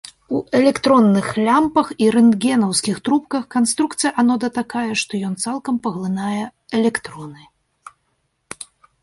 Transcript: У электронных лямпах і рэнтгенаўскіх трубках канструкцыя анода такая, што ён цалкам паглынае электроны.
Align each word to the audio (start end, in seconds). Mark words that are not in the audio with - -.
У 0.37 0.39
электронных 0.59 1.27
лямпах 1.47 1.91
і 2.05 2.07
рэнтгенаўскіх 2.15 2.95
трубках 3.09 3.43
канструкцыя 3.57 4.11
анода 4.25 4.47
такая, 4.59 4.87
што 5.03 5.13
ён 5.29 5.33
цалкам 5.45 5.75
паглынае 5.85 6.43
электроны. 6.81 7.41